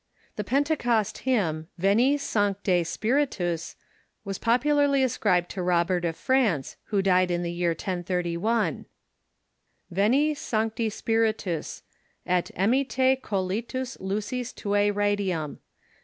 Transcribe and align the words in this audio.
The 0.35 0.43
Pentecost 0.43 1.15
hymn, 1.29 1.67
"Veni, 1.77 2.17
Sancte 2.17 2.83
Spiritus," 2.83 3.75
was 4.25 4.39
popularly 4.39 5.03
ascribed 5.03 5.49
to 5.51 5.61
Robert 5.61 6.05
of 6.05 6.15
France, 6.17 6.75
who 6.85 7.03
died 7.03 7.29
in 7.29 7.43
the 7.43 7.51
year 7.51 7.69
1031: 7.69 8.87
"Veni, 9.91 10.33
Sancte 10.33 10.89
Spiritus, 10.91 11.83
Et 12.25 12.49
emitte 12.57 13.21
coelitus 13.21 13.95
Lucis 13.99 14.51
tuae 14.53 14.89
radium. 14.91 15.59